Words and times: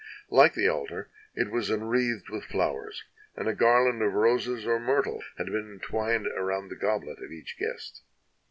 Like 0.31 0.55
the 0.55 0.67
altar, 0.67 1.11
it 1.35 1.51
was 1.51 1.69
enwreathed 1.69 2.31
with 2.31 2.45
flowers, 2.45 3.03
and 3.35 3.47
a 3.47 3.53
garland 3.53 4.01
of 4.01 4.13
roses 4.15 4.65
or 4.65 4.79
myrtle 4.79 5.21
had 5.37 5.45
been 5.51 5.79
twined 5.79 6.25
around 6.25 6.69
the 6.69 6.75
goblet 6.75 7.19
of 7.23 7.31
each 7.31 7.55
guest. 7.59 8.01